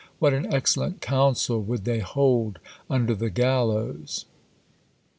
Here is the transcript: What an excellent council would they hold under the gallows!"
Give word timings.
What 0.17 0.33
an 0.33 0.51
excellent 0.51 0.99
council 0.99 1.61
would 1.61 1.85
they 1.85 1.99
hold 1.99 2.57
under 2.89 3.13
the 3.13 3.29
gallows!" 3.29 4.25